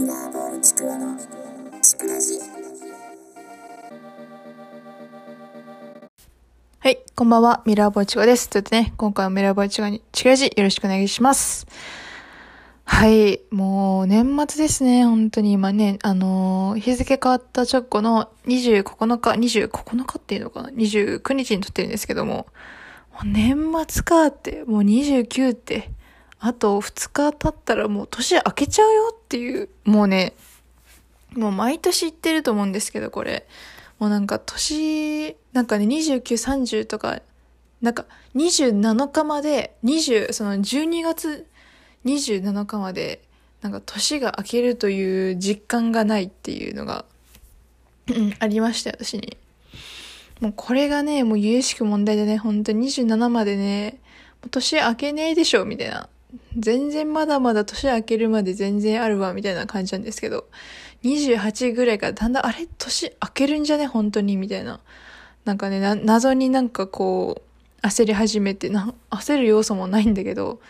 [0.00, 1.14] ミラーボールちくわの
[1.82, 2.40] ちくらじ。
[6.78, 8.48] はい、こんばんは、ミラーボーイチゴです。
[8.48, 11.66] ということでね、今回もミラーボーイチゴにチクラジよろしくお願いします。
[12.84, 15.52] はい、もう年末ですね、本当に。
[15.52, 22.46] 今ね、あのー日付変わった直後の29日、29日っていうのかな ?29 日に撮ってるんですけども、
[23.12, 25.90] もう年末かって、もう29って、
[26.40, 30.32] あと2日経ったらもう年明けちゃうよっていう、もうね、
[31.34, 33.46] もう毎年言ってると思うんですけど、これ。
[33.98, 37.20] もうなんか年、なんかね、29、30とか、
[37.82, 41.46] なんか27日まで、20、その12月
[42.06, 43.20] 27日まで、
[43.60, 47.04] なんか年が明けるという実感がないっていうのが、
[48.08, 49.36] うんありました、私に。
[50.40, 53.98] もうこれがね、もう有しく問題でね、本当に27までね、
[54.50, 56.08] 年明けねえでしょ、みたいな。
[56.56, 60.48] 全然まだまだ年明けるまで全然あるわ、みたいな感じなんですけど、
[61.02, 64.80] 28ぐらいからだんだん、あれ年明けるんじゃね本当にみたいな。
[65.44, 67.42] なんかね、謎になんかこ
[67.82, 70.60] う、焦り始めて、な、焦る要素もないんだけど、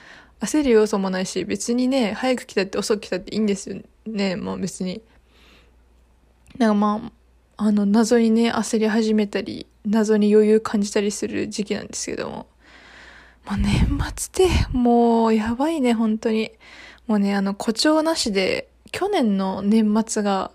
[0.40, 5.02] 焦る要素もないし、別にね、早く来たって遅く来たっていいんですよね、まあ別に。
[6.58, 7.12] なんかま
[7.56, 12.46] あ、あの、謎にね、焦り始めたり、謎に余裕感じたりする時期なんですけども。
[13.46, 13.98] もう年
[14.30, 16.52] 末って、もうやばいね、本当に。
[17.06, 20.50] もうね、あの、誇張なしで、去年の年末が、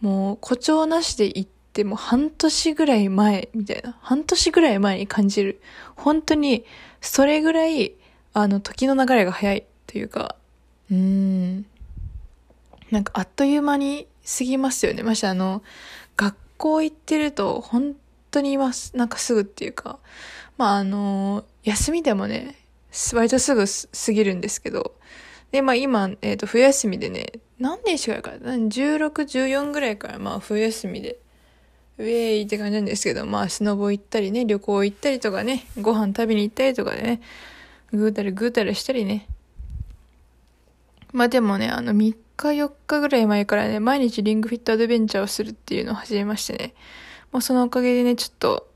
[0.00, 3.96] もう誇張なしで行って、もう半年ぐらい前、みたいな。
[4.02, 5.60] 半年ぐらい前に感じる。
[5.96, 6.64] 本当に、
[7.00, 7.94] それぐらい、
[8.32, 10.36] あの、時の流れが早いというか、
[10.90, 11.66] うーん。
[12.90, 14.08] なんかあっという間に
[14.38, 15.02] 過ぎますよね。
[15.02, 15.62] ましてあの、
[16.16, 17.94] 学校行ってると、本
[18.30, 19.98] 当に今、なんかすぐっていうか、
[20.60, 22.54] まああの、休みでもね、
[23.14, 24.94] 割とすぐ過ぎるんですけど、
[25.52, 31.16] で、まあ今、えっ、と、冬休みでね、何年しかやから、16、14ぐらいからまあ冬休みで、
[31.96, 37.22] ウェイって感じなんですけど、まあスノボ行ったりね、旅行行ったりとかね、ご飯食べに行ったりとかでね、
[37.94, 39.28] ぐうたらぐうたらしたりね。
[41.14, 46.74] まあでもね、あの3日4日ぐらい前からね、毎日リングフィットアドベンチャーをするっていうのを始めましてね、
[47.32, 48.69] もうそのおかげでね、ちょっと、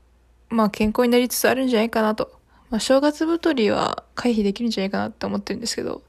[0.49, 2.39] まあ健康になりつつあるんじゃないかなと。
[2.69, 6.03] まあ正月太りは回避できるんじゃないかなって思ってるんですけど、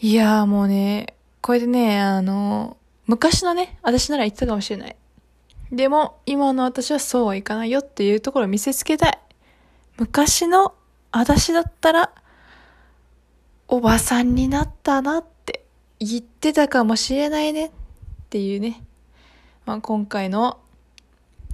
[0.00, 2.76] いやーもうね、これでね、あの、
[3.06, 4.96] 昔のね、私なら言ってたかもしれない。
[5.70, 9.18] でも、今の私はそうはいかないよっていうところを見せつけたい。
[9.96, 10.74] 昔の
[11.10, 12.12] 私だったら、
[13.68, 15.64] おばさんになったなって
[15.98, 17.70] 言ってたかもしれないねっ
[18.28, 18.82] ていうね。
[19.64, 20.58] まあ、今回の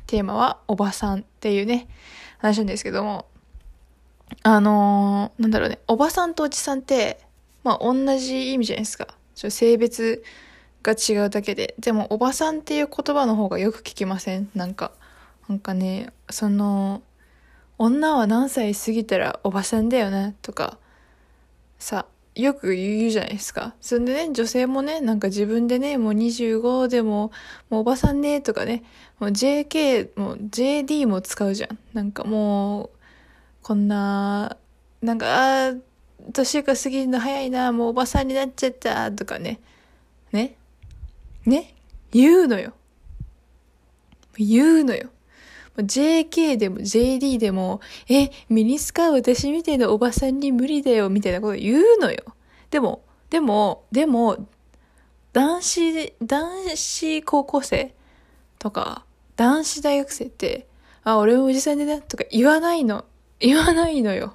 [0.09, 1.87] テーマはおばさんっていうね、
[2.39, 3.27] 話なんですけども、
[4.43, 7.21] あのーなんだろうね、おばさんとおじさんって、
[7.63, 9.09] まあ、同じ意味じゃないですか。
[9.35, 10.25] ちょ性別
[10.83, 11.75] が違うだけで。
[11.79, 14.49] でも、おばさんっていう言葉の方がよく聞きません？
[14.55, 14.93] なんか、
[15.49, 17.03] なんかね、その、
[17.77, 20.79] 女は何歳過ぎたらおばさんだよねとか、
[21.79, 23.75] さ、よく言うじゃないですか。
[23.81, 27.33] そんでね、女性もね、なんか自分でね、もう25でも、
[27.71, 28.85] もうおばさんね、とかね、
[29.19, 31.79] もう JK、もう JD も使うじゃん。
[31.93, 32.91] なんかもう、
[33.63, 34.57] こんな、
[35.03, 35.75] なんか、あ
[36.33, 39.61] 年が過ぎるの早いな、もうおばさんになっちゃった、とかね。
[40.33, 40.57] ね？
[41.45, 41.75] ね？
[42.13, 42.73] 言うのよ。
[44.37, 45.11] 言うのよ。
[45.83, 52.19] JK でも JD でも、え、ミニスカ私みたいなおばさんに無理だよ、みたいなこと言うのよ。
[52.71, 54.49] でも、でも、でも、
[55.33, 57.95] 男子、男子高校生
[58.59, 59.05] とか、
[59.37, 60.67] 男子大学生って、
[61.05, 63.05] あ、俺もおじさんでな、とか言わないの。
[63.41, 64.35] 言わないのよ。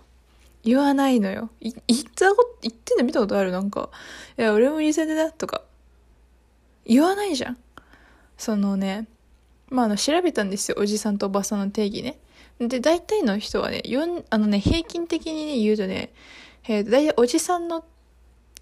[0.64, 1.50] 言わないのよ。
[1.60, 3.52] い言ったこと、言ってんの見たことある？
[3.52, 3.90] なんか、
[4.38, 5.62] いや、俺もおじさんでな、とか。
[6.86, 7.58] 言わないじゃん。
[8.38, 9.08] そのね、
[9.74, 10.78] まあ、あの、調べたんですよ。
[10.80, 12.20] おじさんとおばさんの定義ね。
[12.60, 16.12] で、大体の人はね、よんあのね、平均的にね、言うとね、
[16.68, 17.84] えー、大体おじさんの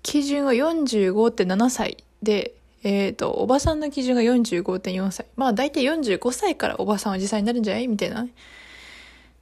[0.03, 2.53] 基準は45.7歳で、
[2.83, 5.25] えっ、と、おばさんの基準が45.4歳。
[5.35, 7.87] まあ、大体45歳からおばさんおじさんになるんじゃない？
[7.89, 8.29] みたいなね。
[8.29, 8.33] っ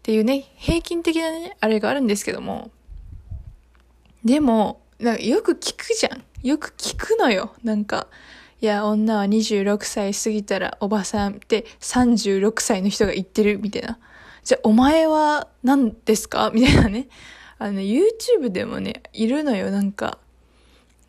[0.02, 2.72] ていうね、平均的なね、あれがあるんですけども。
[4.26, 6.24] でも、なんかよく聞くじゃん。
[6.42, 7.54] よく聞くのよ。
[7.64, 8.08] なんか、
[8.62, 13.98] いや、女は26歳過ぎたらおばさんって36歳の人が言ってるみたいな。
[14.44, 16.52] じゃあ、お前は何ですか？
[16.54, 17.08] みたいなね。
[17.58, 19.72] あの、YouTube でもね、いるのよ。
[19.72, 20.18] なんか、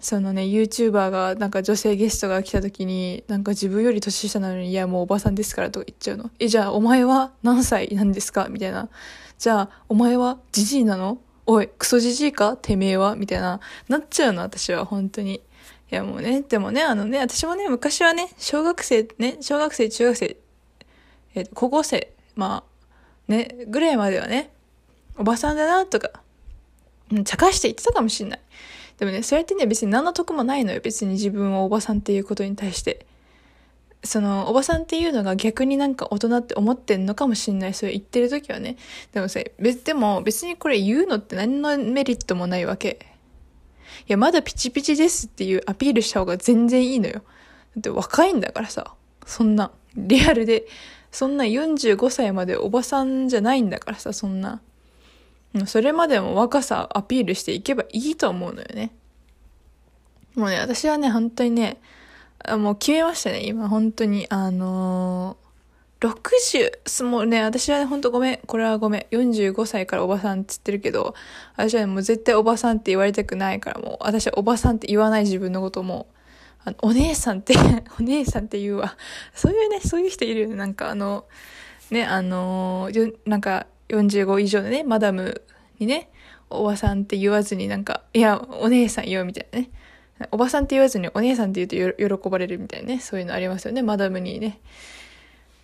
[0.00, 6.30] そのね、YouTuber が、なんか女性ゲストが来た時に、なんか自分より年下なのに、いや、もうおばさんですからとか言っちゃうの。
[6.38, 8.48] え、じゃあ、お前は何歳なんですか？
[8.48, 8.88] みたいな。
[9.38, 11.18] じゃあ、お前はジジイなの？
[11.52, 12.56] おい、クソジジイか？
[12.56, 13.16] てめえは？
[13.16, 13.58] みたいな。
[13.88, 15.34] なっちゃうの、私は、本当に。
[15.34, 15.40] い
[15.90, 20.36] やもうね、でもね、あのね、私もね、昔はね、小学生、ね、小学生、中学生、
[21.34, 22.62] えー高校生、ま
[23.28, 24.52] あ、ね、ぐらいまではね、
[25.18, 26.22] おばさんだな、とか、
[27.10, 28.40] うん茶化して言ってたかもしんない。
[28.98, 30.80] でもね、それってね、別に何の得もないのよ。
[30.80, 33.06] 別に自分をおばさんっていうことに対して。
[34.02, 37.74] その、おばさんっていうのが逆になんか大人って思ってんのかもしんない。
[37.74, 38.76] それ言ってる時はね。
[39.12, 42.98] でもさ、別、でも別にこれ言うのって何のメリットもないわけ。
[44.08, 47.22] いや、まだピチピチですっていうアピールした方が全然いいのよ。
[47.76, 48.94] だって若いんだからさ。
[49.26, 50.66] そんな、リアルで、
[51.12, 54.60] そんな45歳までおばさんじゃないんだからさ、そんな。
[55.66, 58.92] それまでも若さアピールしていけばいいと思うのよね。
[60.36, 61.80] もうね、私はね、本当にね、
[62.56, 64.26] もう決めましたね、今、本当に。
[64.30, 68.38] あのー、60、もうね、私はね、本当ごめん。
[68.46, 69.14] これはごめん。
[69.14, 71.14] 45歳からおばさんって言ってるけど、
[71.56, 76.06] 私はね、もう絶対おばさんって言われたくないから、もう、私はおばさんって言わない自分のことも、
[76.64, 77.54] あの、お姉さんって、
[78.00, 78.96] お姉さんって言うわ。
[79.34, 80.56] そういうね、そういう人いるよね。
[80.56, 81.26] なんかあの、
[81.90, 85.42] ね、あのーなんか、45以上でね、マダム
[85.78, 86.08] にね、
[86.48, 89.70] おばさんって言わずになんか、いや、お姉さん言うみたいなね。
[90.30, 93.00] おばさんって言わずにお姉さんって言うと喜ばれるみたいなね。
[93.00, 94.60] そういうのありますよね、マダムにね。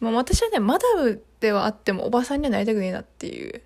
[0.00, 3.62] まあ私はね、マダムではあってもおばさんにはなりたくねえなっていう。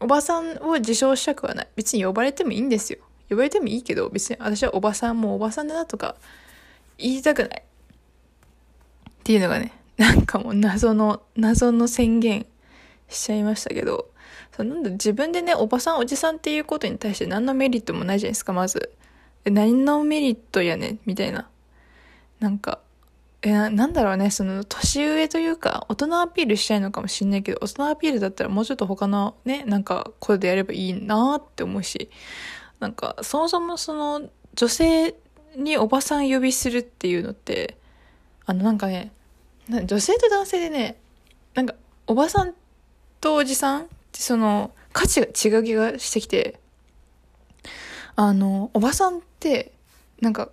[0.00, 1.68] おばさんを自称したくはない。
[1.76, 2.98] 別に呼ばれてもいいんですよ。
[3.30, 6.16] 呼ばれてもいいけど、別に私はおばさんもおばさんだなとか
[6.98, 7.62] 言いたくない。
[7.62, 12.46] っていうのがね、なんかもう謎の、謎の宣言
[13.08, 14.10] しちゃいましたけど、
[14.56, 18.92] そうなんだ自分でね、おばさん、おじさんっていうことに対して何のメリットもないじゃないですか、まず。
[19.50, 21.48] 何のメリットやね、みたいな。
[22.40, 22.80] なんか、
[23.42, 32.10] えなんだろうね、その、年上というか、大人アピールしたいのかもしんないけど、大人アピールだったらもうちょっと他のね、なんか、ことでやればいいなって思うし、
[32.80, 35.14] なんか、そもそもその、女性
[35.56, 37.76] におばさん呼びするっていうのって、
[38.46, 39.12] あの、なんかね、
[39.68, 40.96] 女性と男性でね、
[41.54, 41.74] なんか、
[42.06, 42.54] おばさん
[43.20, 46.58] とおじさんってその、価値が違う気がしてきて、
[48.16, 49.72] あの、おばさんって、
[50.20, 50.50] なんか、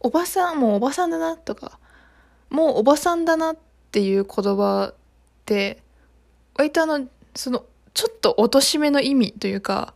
[0.00, 1.78] おばさん、もうおばさんだなとか、
[2.48, 3.56] もうおばさんだなっ
[3.92, 4.94] ていう言葉っ
[5.44, 5.82] て、
[6.56, 9.94] 割とあの、その、ちょっと貶めの意味というか、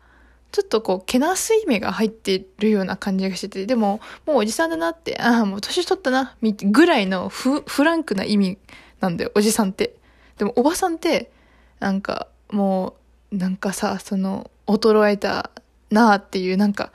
[0.52, 8.58] ちょっとこう、けなす意味が入ってるような感じがしてて、でも、もうおじさんだなって、ああ、もう年取ったな、ぐらいのフフランクな意味
[9.00, 9.96] なんだよ、おじさんって。
[10.38, 11.32] でも、おばさんって、
[11.80, 12.94] なんか、も
[13.32, 15.50] う、なんかさ、その、衰えた
[15.90, 16.92] なあっていう、なんか、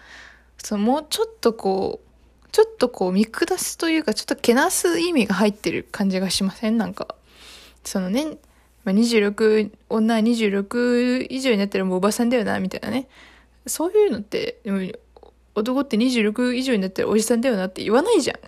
[0.63, 6.77] その、もうちょっとこう、ちょっとこう見下すというか、ちょっとけなす意味が入ってる感じがしません？
[6.77, 7.15] なんか。
[7.83, 8.25] そのね、
[8.83, 13.07] まあ、26、女26以上になったらもうおばさんだよな、みたいなね。
[13.67, 14.81] そういうのって、でも
[15.55, 18.39] 男って26以上になったらおじさんだよなって言わないじゃん。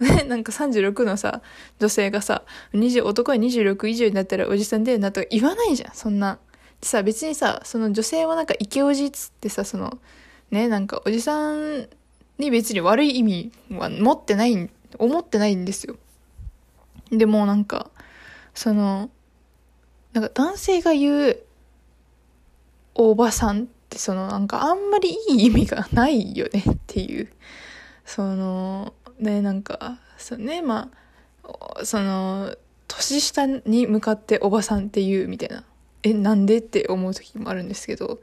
[0.04, 1.40] ね、なんか36のさ、
[1.80, 2.42] 女性がさ、
[2.72, 6.38] 男は26以上になったらおじさんだよなとか言わないじゃん、そんな。
[6.80, 9.98] でさ、別にさ、その女性はなんかイケオジっつってさ、その、
[10.50, 11.88] ね、なんかおじさん
[12.38, 15.96] に別に悪い意味は持ってない、思ってないんですよ。
[17.10, 17.90] でもなんか、
[18.54, 19.10] その、
[20.12, 21.38] なんか男性が言う、
[22.94, 27.28] おばさんってそのなんかあんまりいい意味がないよね っていう。
[28.04, 30.90] その、ね、なんか、そうね、ま
[31.42, 32.54] あ、その、
[32.86, 35.64] 年下に向かっておばさんって言うみたいな。
[36.02, 38.20] え、なんでって思う時もあるんですけど、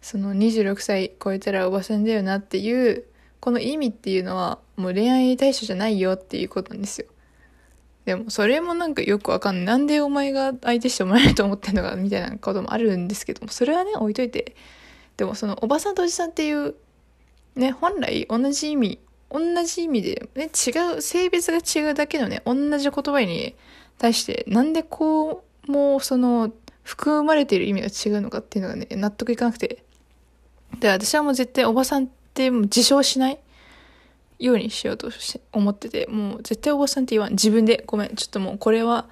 [0.00, 3.04] その26歳超えたらおばさんだよなっていう、
[3.40, 7.06] この意味っていうのはもう恋愛対象じゃないよっていうことなんですよ。
[8.04, 9.64] でもそれもなんかよくわかんない。
[9.66, 14.56] なんでお前が相手してもらえると思ってんのかみたいなこともあるんですけども、それはね、置いといて。
[15.16, 16.74] でもそのおばさんとおじさんっていう、
[17.54, 23.54] ね、本来同じ意味、同じ意味で、ね、違う、性別が違うだけのね、同じ言葉に
[23.98, 26.52] 対して、なんでこう、もうその、
[26.82, 29.84] 含まれている意味が違うのかっていうのがね、納得いかなくて。
[30.80, 33.38] で、私はもう絶対おばさんってもう自称しない
[34.38, 37.32] ようにしようとし思ってて、もう絶対おばさんって言わん。
[37.32, 37.84] 自分で。
[37.86, 38.16] ごめん。
[38.16, 39.06] ちょっともうこれは、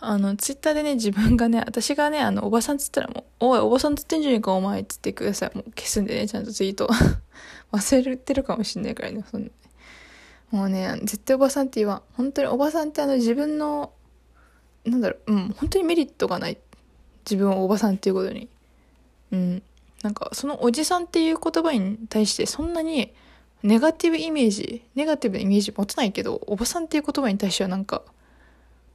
[0.00, 5.56] あの、ツイッターでね、自分がね、私がね、あの、おばさんっつったらもう、おい、おばさんっつってんじゃねえか、お前っつってください。
[5.56, 6.88] もう消すんでね、ちゃんとツイート。
[7.72, 9.50] 忘れてるかもしんないからね、そんな。
[10.50, 12.02] もうね、絶対おばさんって言わん。
[12.16, 13.92] 本当におばさんってあの自分の、
[14.84, 16.58] なんだろう、うん、本当にメリットがない。
[17.30, 18.48] 自分をおばさんっていうことに。
[19.30, 19.62] うん。
[20.02, 23.12] なんか、そのおじさんっていう言葉に対してそんなに
[23.62, 28.02] ネガティブイメージ、ネガティブなイメージ持たないけど、おばさんっていう言葉に対してはなんか、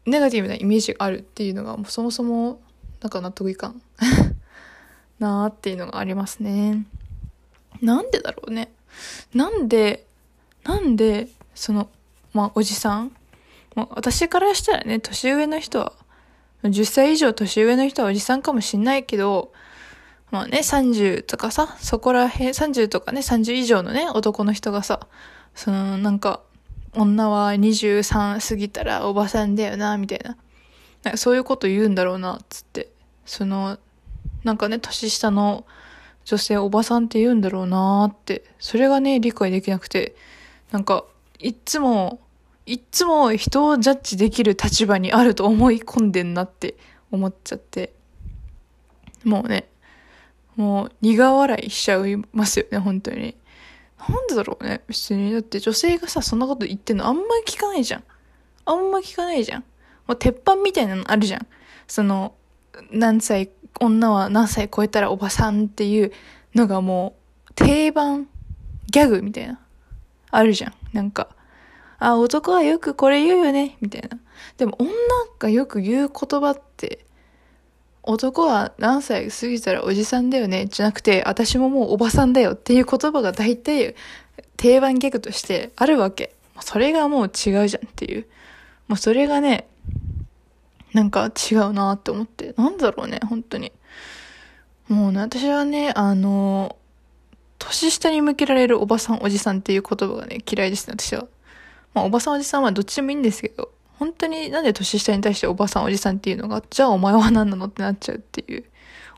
[0.06, 2.60] ネガティブなイメージがあるっていうのが、そもそも、
[3.02, 3.82] なんか納得いかん。
[5.20, 6.86] なーっていうのがありますね。
[7.82, 8.72] なんでだろうね。
[9.34, 10.06] なんで、
[10.64, 11.90] なんで、その、
[12.34, 13.16] まあ、おじさん、
[13.76, 15.94] まあ、私からしたらね、年上の人は、
[16.64, 19.52] 10歳以上年上の人はおじさんかもしんないけど、
[20.36, 25.08] まあね、30とかさ、そこらへん、30とかね、30以上のね、男の人がさ、
[25.54, 26.42] その、なんか、
[26.92, 30.36] 女は23過ぎたらおばさんだよな、みたいな。
[31.04, 32.90] なんかそういうこと言うんだろうな、つって。
[33.26, 33.80] その、
[34.44, 35.66] なんかね、年下の
[36.26, 38.44] 女性おばさんって言うんだろうなって。
[38.60, 40.18] それがね、理解できなくて。
[40.70, 41.06] なんか、
[41.40, 42.20] いっつも、
[42.66, 46.76] いっつも人をジャッジできる立場にあると思い込んでんなって
[47.10, 47.94] 思っちゃって。
[49.24, 49.70] もうね、
[50.56, 53.36] もう苦笑いしちゃいますよね、本当に。
[54.10, 55.32] なんでだろうね、別に。
[55.32, 58.04] だって女性がさ、そんなこと言ってんのあんまり聞かないじゃん。
[58.66, 59.64] あんま聞かないじゃん。
[60.08, 61.48] もう鉄板みたいなのあるじゃん。
[61.88, 62.36] その、
[62.92, 66.12] 何歳、女は何歳超えたらおばさんっていう
[66.54, 67.16] のがも
[67.50, 68.28] う定番
[68.88, 69.60] ギャグみたいな。
[70.32, 70.74] あるじゃん。
[70.94, 71.30] なんか、
[71.98, 74.20] あ、男はよくこれ言うよね、みたいな。
[74.58, 74.92] でも女
[75.40, 77.05] がよく言う言葉って、
[78.08, 83.96] 男は何歳過ぎたらおじさんだよね、じゃなくて、私ももうおばさんだよっていう言葉が大体
[84.58, 86.36] 定番ギャグとしてあるわけ。
[86.62, 87.30] それがもう違
[87.64, 88.28] うじゃんっていう。
[88.88, 89.68] もうそれがね、
[90.94, 92.54] なんか違うなって思って。
[92.58, 93.72] なんだろうね、本当に。
[94.88, 96.78] もうね、私はね、あの、
[97.58, 101.28] 年下に向けられるおばさん、おじさんっていう言葉がね、嫌いですね、私は。
[101.94, 108.66] まあ、おばさん、おじさんはどっちでもいいんですけど、本当になんで年下に対しておばさん、おじさんっていうのが、じゃあお前は何なのってなっちゃうっていう。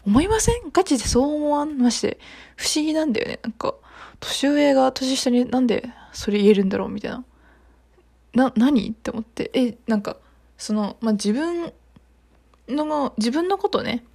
[0.06, 0.72] 思いません？
[0.72, 2.20] ガチでそう思わんまして。
[2.56, 3.40] 不思議なんだよね。
[3.44, 3.74] なんか、
[4.20, 7.24] 年上が年下になんでそれ言えるんだろうみたいな。
[8.34, 9.52] な、何って思って。
[9.54, 10.18] え、なんか、
[10.58, 11.74] その、まあ、自分
[12.70, 14.06] の、自分のことね、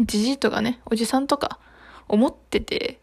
[0.00, 1.58] じじいとかね、おじさんとか
[2.08, 2.98] 思ってて、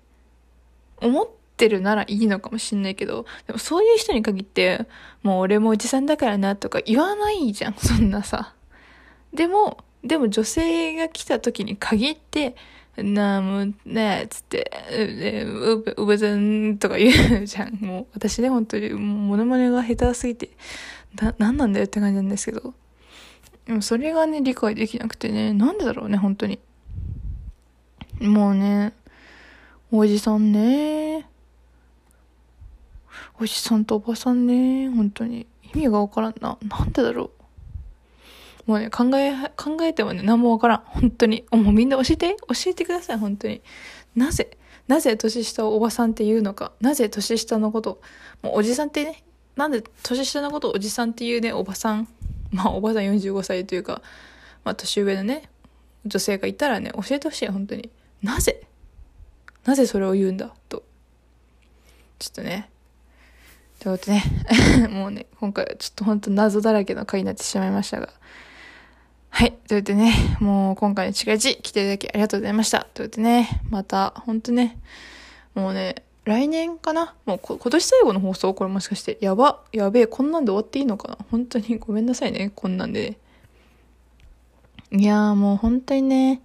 [1.01, 4.87] 思ってるならいいのかもしんないけど、でもそういう人に限って、
[5.21, 8.55] もう俺もおじさんだからなとか言わないじゃん、 そんなさ。
[9.33, 12.55] でも、でも女性が来た時に限って、
[12.97, 14.71] なあ、もう、ねえ、つって、
[15.45, 17.75] う、う、うばさんとか言うじゃん。
[17.75, 20.49] もう、私ね、本当に、モノマネが下手すぎて、
[21.21, 22.73] な、なんなんだよって感じなんですけど。
[23.65, 26.59] でもそれがね、理解できなくてね、なんでだろうね、本当に。
[28.19, 28.93] もうね、
[29.91, 31.28] おじさんね。
[33.39, 35.47] おじさんとおばさんね、本当に。
[35.73, 36.57] 意味がわからんな。
[36.67, 37.31] なんでだろ
[38.67, 38.71] う。
[38.71, 40.83] もうね、考え、考えてもね、何もわからん。
[40.85, 41.45] 本当に。
[41.51, 42.35] もうみんな教えて。
[42.47, 43.61] 教えてください、本当に。
[44.15, 44.57] なぜ？
[44.88, 46.71] なぜ年下をおばさんって言うのか。
[46.81, 48.01] なぜ年下のこと？
[48.41, 49.23] もうおじさんってね、
[49.55, 52.07] なんで年下のことをおじさんっていうね、おばさん。
[52.51, 54.01] まあ、おばさん45歳というか、
[54.63, 55.49] まあ、年上のね、
[56.05, 57.91] 女性がいたらね、教えてほしい、本当に。
[58.23, 58.61] なぜ？
[59.65, 60.51] なぜそれを言うんだ？
[60.67, 60.83] と。
[62.17, 62.69] ちょっとね。
[63.79, 68.09] ということでね、 もうね、今回はちょっと本当謎だらけの回になってしまいましたが。
[69.29, 69.53] はい。
[69.67, 72.88] ということでね、もう今回の違い来ていただきありがとうございました。
[72.93, 74.77] ということでね、また、本当ね、
[75.55, 77.15] もうね、来年かな？
[77.25, 78.53] もう今年最後の放送？
[78.53, 81.17] これもしかして、やば、やべえ、こんなんで終わっていいのかな？
[81.31, 83.17] 本当に ごめんなさいね、こんなんで。
[84.91, 86.41] いやーもう本当にね、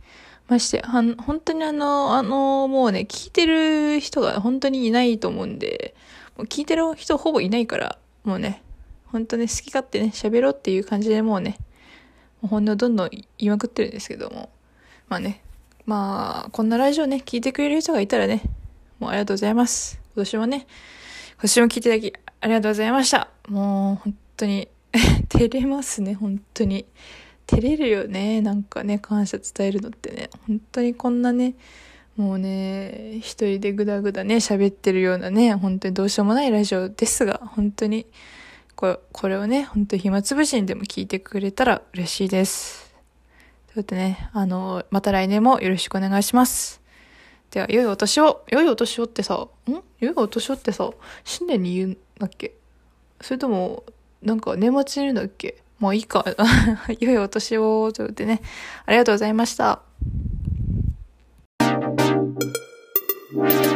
[0.46, 5.94] まして、はん、本当にあの、あの、もうね、聞いてる人が本当にいないと思うんで、
[6.36, 8.62] もう聞いてる人ほぼいないから、もうね、
[9.06, 11.58] 本当ね、好き勝手ね、喋ろうっていう感じでもうね、
[12.42, 14.50] もう本音をどんどん言いまくってるんですけども、
[15.08, 15.42] まあね、
[15.86, 18.42] まあ、こんなラジオね、聞いてくれる人がいたらね、
[18.98, 20.00] もうありがとうございます。
[20.14, 20.66] 今年もね、
[21.34, 23.28] 今年も聞いていただきありがとうございました。
[23.48, 24.68] もう、本当に
[25.28, 26.86] 照れますね、本当に。
[27.46, 28.40] 照れるよね。
[28.40, 30.30] なんかね、感謝伝えるのってね。
[30.46, 31.54] 本当にこんなね、
[32.16, 38.06] もうね、一人でぐだぐだね、喋ってるようなね、本当にどうしようもないラジオですが、本当に、
[38.76, 42.94] これ、これをね、本当に暇つぶしにでも聞いてくれたら嬉しいです。
[43.66, 46.80] ということでね、あの、また来年もよろしくお願いします。
[47.50, 49.48] では、良いお年を、良いお年をってさ、ん？
[49.98, 50.88] 良いお年をってさ、
[51.24, 52.54] 新年に言うんだっけ？
[53.20, 53.82] それとも、
[54.22, 55.56] なんか年末に言うんだっけ？
[55.80, 56.24] もういいか。
[57.00, 58.40] 良いお年を、ということでね、
[58.86, 59.82] ありがとうございました。
[63.36, 63.73] Thank you.